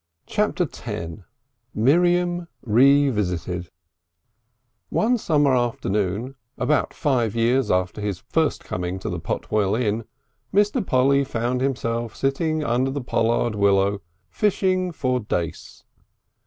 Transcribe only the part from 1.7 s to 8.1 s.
Miriam Revisited I One summer afternoon about five years after